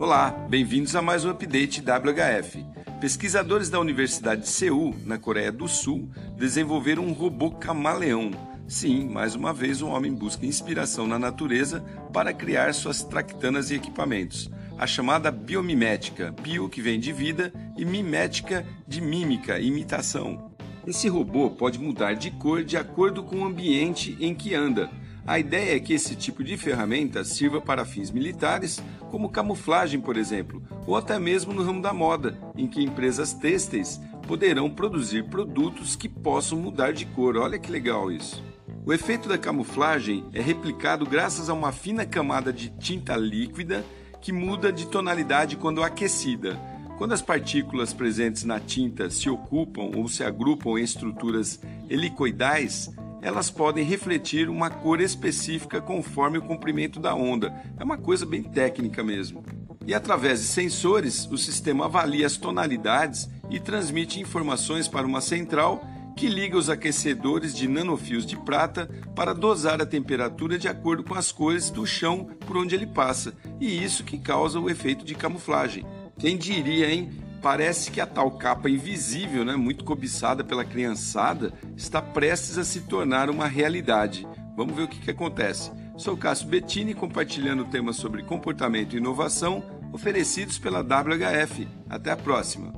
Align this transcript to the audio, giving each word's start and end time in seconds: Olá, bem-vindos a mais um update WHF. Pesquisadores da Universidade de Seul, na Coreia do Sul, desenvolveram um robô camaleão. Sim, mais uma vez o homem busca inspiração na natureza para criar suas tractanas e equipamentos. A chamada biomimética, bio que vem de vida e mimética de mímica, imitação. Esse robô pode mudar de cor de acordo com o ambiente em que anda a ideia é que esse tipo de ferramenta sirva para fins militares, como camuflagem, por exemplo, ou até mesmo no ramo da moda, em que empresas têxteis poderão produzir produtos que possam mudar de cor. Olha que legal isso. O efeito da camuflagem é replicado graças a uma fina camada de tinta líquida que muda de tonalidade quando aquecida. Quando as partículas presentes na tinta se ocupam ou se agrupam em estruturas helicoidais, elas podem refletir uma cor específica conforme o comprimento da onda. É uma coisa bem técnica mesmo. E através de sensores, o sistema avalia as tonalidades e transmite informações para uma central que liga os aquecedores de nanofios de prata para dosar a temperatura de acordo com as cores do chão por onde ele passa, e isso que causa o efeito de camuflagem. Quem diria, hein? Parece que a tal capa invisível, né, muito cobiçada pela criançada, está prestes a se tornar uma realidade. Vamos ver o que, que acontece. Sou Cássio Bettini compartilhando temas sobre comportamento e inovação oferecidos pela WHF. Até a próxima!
Olá, 0.00 0.30
bem-vindos 0.48 0.94
a 0.94 1.02
mais 1.02 1.24
um 1.24 1.30
update 1.30 1.82
WHF. 1.82 2.64
Pesquisadores 3.00 3.68
da 3.68 3.80
Universidade 3.80 4.42
de 4.42 4.48
Seul, 4.48 4.94
na 5.04 5.18
Coreia 5.18 5.50
do 5.50 5.66
Sul, 5.66 6.08
desenvolveram 6.36 7.04
um 7.04 7.12
robô 7.12 7.50
camaleão. 7.50 8.30
Sim, 8.68 9.08
mais 9.08 9.34
uma 9.34 9.52
vez 9.52 9.82
o 9.82 9.88
homem 9.88 10.14
busca 10.14 10.46
inspiração 10.46 11.04
na 11.04 11.18
natureza 11.18 11.80
para 12.12 12.32
criar 12.32 12.74
suas 12.74 13.02
tractanas 13.02 13.72
e 13.72 13.74
equipamentos. 13.74 14.48
A 14.78 14.86
chamada 14.86 15.32
biomimética, 15.32 16.32
bio 16.42 16.68
que 16.68 16.80
vem 16.80 17.00
de 17.00 17.12
vida 17.12 17.52
e 17.76 17.84
mimética 17.84 18.64
de 18.86 19.00
mímica, 19.00 19.58
imitação. 19.58 20.52
Esse 20.86 21.08
robô 21.08 21.50
pode 21.50 21.76
mudar 21.80 22.14
de 22.14 22.30
cor 22.30 22.62
de 22.62 22.76
acordo 22.76 23.24
com 23.24 23.40
o 23.40 23.44
ambiente 23.44 24.16
em 24.20 24.32
que 24.32 24.54
anda 24.54 24.88
a 25.28 25.38
ideia 25.38 25.76
é 25.76 25.78
que 25.78 25.92
esse 25.92 26.16
tipo 26.16 26.42
de 26.42 26.56
ferramenta 26.56 27.22
sirva 27.22 27.60
para 27.60 27.84
fins 27.84 28.10
militares, 28.10 28.82
como 29.10 29.28
camuflagem, 29.28 30.00
por 30.00 30.16
exemplo, 30.16 30.62
ou 30.86 30.96
até 30.96 31.18
mesmo 31.18 31.52
no 31.52 31.62
ramo 31.62 31.82
da 31.82 31.92
moda, 31.92 32.38
em 32.56 32.66
que 32.66 32.82
empresas 32.82 33.34
têxteis 33.34 34.00
poderão 34.26 34.70
produzir 34.70 35.24
produtos 35.24 35.94
que 35.94 36.08
possam 36.08 36.58
mudar 36.58 36.94
de 36.94 37.04
cor. 37.04 37.36
Olha 37.36 37.58
que 37.58 37.70
legal 37.70 38.10
isso. 38.10 38.42
O 38.86 38.90
efeito 38.90 39.28
da 39.28 39.36
camuflagem 39.36 40.24
é 40.32 40.40
replicado 40.40 41.04
graças 41.04 41.50
a 41.50 41.52
uma 41.52 41.72
fina 41.72 42.06
camada 42.06 42.50
de 42.50 42.70
tinta 42.70 43.14
líquida 43.14 43.84
que 44.22 44.32
muda 44.32 44.72
de 44.72 44.86
tonalidade 44.86 45.56
quando 45.56 45.82
aquecida. 45.82 46.58
Quando 46.96 47.12
as 47.12 47.20
partículas 47.20 47.92
presentes 47.92 48.44
na 48.44 48.58
tinta 48.58 49.10
se 49.10 49.28
ocupam 49.28 49.90
ou 49.94 50.08
se 50.08 50.24
agrupam 50.24 50.78
em 50.78 50.82
estruturas 50.82 51.60
helicoidais, 51.90 52.90
elas 53.20 53.50
podem 53.50 53.84
refletir 53.84 54.48
uma 54.48 54.70
cor 54.70 55.00
específica 55.00 55.80
conforme 55.80 56.38
o 56.38 56.42
comprimento 56.42 57.00
da 57.00 57.14
onda. 57.14 57.54
É 57.78 57.84
uma 57.84 57.98
coisa 57.98 58.24
bem 58.24 58.42
técnica 58.42 59.02
mesmo. 59.02 59.44
E 59.86 59.94
através 59.94 60.40
de 60.40 60.46
sensores, 60.46 61.26
o 61.30 61.38
sistema 61.38 61.86
avalia 61.86 62.26
as 62.26 62.36
tonalidades 62.36 63.28
e 63.50 63.58
transmite 63.58 64.20
informações 64.20 64.86
para 64.86 65.06
uma 65.06 65.20
central 65.20 65.82
que 66.14 66.26
liga 66.26 66.58
os 66.58 66.68
aquecedores 66.68 67.54
de 67.54 67.68
nanofios 67.68 68.26
de 68.26 68.36
prata 68.36 68.90
para 69.14 69.32
dosar 69.32 69.80
a 69.80 69.86
temperatura 69.86 70.58
de 70.58 70.66
acordo 70.66 71.04
com 71.04 71.14
as 71.14 71.30
cores 71.30 71.70
do 71.70 71.86
chão 71.86 72.28
por 72.44 72.56
onde 72.56 72.74
ele 72.74 72.86
passa, 72.86 73.32
e 73.60 73.84
isso 73.84 74.02
que 74.02 74.18
causa 74.18 74.58
o 74.58 74.68
efeito 74.68 75.04
de 75.04 75.14
camuflagem. 75.14 75.86
Quem 76.18 76.36
diria, 76.36 76.90
hein? 76.90 77.10
Parece 77.40 77.90
que 77.90 78.00
a 78.00 78.06
tal 78.06 78.30
capa 78.32 78.68
invisível, 78.68 79.44
né, 79.44 79.54
muito 79.54 79.84
cobiçada 79.84 80.42
pela 80.42 80.64
criançada, 80.64 81.52
está 81.76 82.02
prestes 82.02 82.58
a 82.58 82.64
se 82.64 82.80
tornar 82.82 83.30
uma 83.30 83.46
realidade. 83.46 84.26
Vamos 84.56 84.74
ver 84.74 84.82
o 84.82 84.88
que, 84.88 84.98
que 84.98 85.10
acontece. 85.10 85.70
Sou 85.96 86.16
Cássio 86.16 86.48
Bettini 86.48 86.94
compartilhando 86.94 87.64
temas 87.64 87.96
sobre 87.96 88.22
comportamento 88.22 88.94
e 88.94 88.98
inovação 88.98 89.62
oferecidos 89.92 90.58
pela 90.58 90.80
WHF. 90.80 91.66
Até 91.88 92.10
a 92.10 92.16
próxima! 92.16 92.77